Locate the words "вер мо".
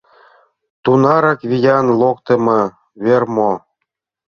3.03-3.51